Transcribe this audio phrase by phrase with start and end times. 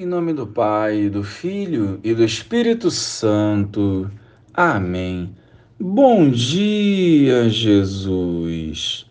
[0.00, 4.10] Em nome do Pai, do Filho e do Espírito Santo.
[4.54, 5.28] Amém.
[5.78, 9.04] Bom dia, Jesus.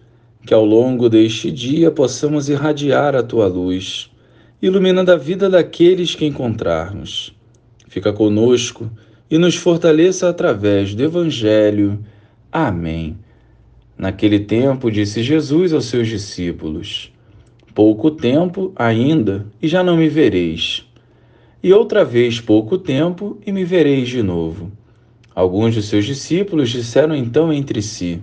[0.48, 4.10] Que ao longo deste dia possamos irradiar a tua luz,
[4.60, 7.36] iluminando a vida daqueles que encontrarmos.
[7.88, 8.90] Fica conosco
[9.30, 12.04] e nos fortaleça através do Evangelho.
[12.52, 13.16] Amém.
[13.96, 17.12] Naquele tempo, disse Jesus aos seus discípulos:
[17.82, 20.86] Pouco tempo ainda, e já não me vereis.
[21.64, 24.70] E outra vez pouco tempo, e me vereis de novo.
[25.34, 28.22] Alguns de seus discípulos disseram então entre si: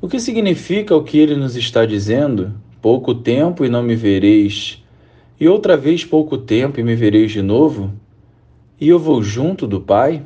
[0.00, 2.52] O que significa o que ele nos está dizendo?
[2.82, 4.82] Pouco tempo e não me vereis,
[5.38, 7.92] e outra vez pouco tempo e me vereis de novo?
[8.80, 10.24] E eu vou junto do Pai?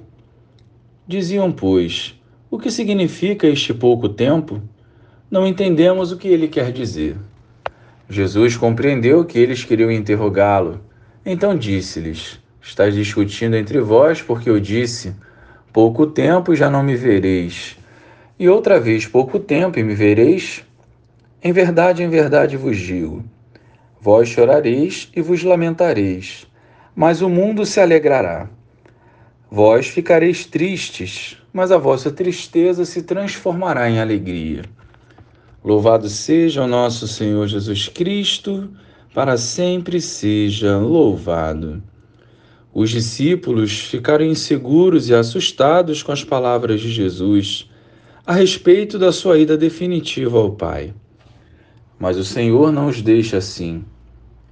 [1.07, 2.15] Diziam, pois,
[2.51, 4.63] o que significa este pouco tempo?
[5.31, 7.15] Não entendemos o que ele quer dizer.
[8.11, 10.81] Jesus compreendeu que eles queriam interrogá-lo.
[11.27, 15.15] Então disse-lhes: Estás discutindo entre vós porque eu disse:
[15.71, 17.77] Pouco tempo já não me vereis.
[18.39, 20.65] E outra vez pouco tempo e me vereis?
[21.43, 23.23] Em verdade, em verdade vos digo:
[24.01, 26.47] Vós chorareis e vos lamentareis,
[26.97, 28.49] mas o mundo se alegrará.
[29.51, 34.63] Vós ficareis tristes, mas a vossa tristeza se transformará em alegria.
[35.65, 38.71] Louvado seja o nosso Senhor Jesus Cristo,
[39.13, 41.83] para sempre seja louvado.
[42.73, 47.69] Os discípulos ficaram inseguros e assustados com as palavras de Jesus
[48.25, 50.95] a respeito da sua ida definitiva ao Pai.
[51.99, 53.85] Mas o Senhor não os deixa assim.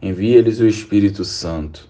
[0.02, 1.88] Envia-lhes o Espírito Santo.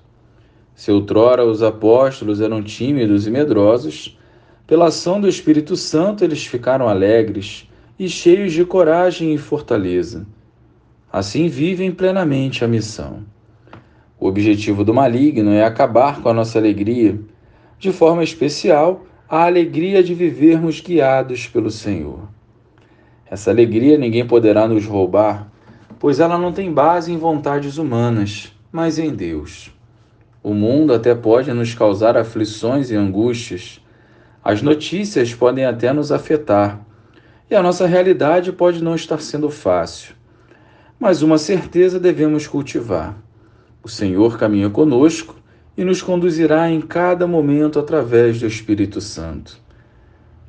[0.74, 4.18] Se outrora os apóstolos eram tímidos e medrosos,
[4.66, 7.66] pela ação do Espírito Santo eles ficaram alegres
[7.98, 10.26] e cheios de coragem e fortaleza.
[11.10, 13.24] Assim vivem plenamente a missão.
[14.20, 17.18] O objetivo do maligno é acabar com a nossa alegria,
[17.78, 22.28] de forma especial, a alegria de vivermos guiados pelo Senhor.
[23.30, 25.50] Essa alegria ninguém poderá nos roubar,
[25.98, 29.72] pois ela não tem base em vontades humanas, mas em Deus.
[30.42, 33.80] O mundo até pode nos causar aflições e angústias,
[34.44, 36.85] as notícias podem até nos afetar,
[37.50, 40.14] e a nossa realidade pode não estar sendo fácil.
[40.98, 43.16] Mas uma certeza devemos cultivar:
[43.82, 45.36] o Senhor caminha conosco
[45.76, 49.58] e nos conduzirá em cada momento através do Espírito Santo.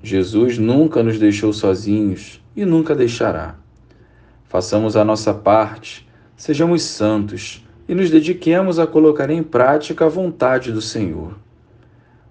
[0.02, 3.56] Jesus nunca nos deixou sozinhos e nunca deixará.
[4.46, 10.72] Façamos a nossa parte, sejamos santos e nos dediquemos a colocar em prática a vontade
[10.72, 11.38] do Senhor.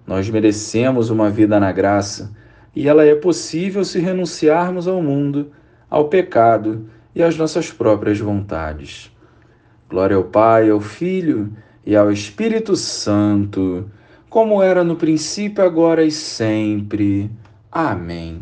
[0.05, 2.31] Nós merecemos uma vida na graça
[2.75, 5.51] e ela é possível se renunciarmos ao mundo,
[5.89, 9.11] ao pecado e às nossas próprias vontades.
[9.89, 11.51] Glória ao Pai, ao Filho
[11.85, 13.89] e ao Espírito Santo,
[14.29, 17.31] como era no princípio, agora e sempre.
[17.71, 18.41] Amém.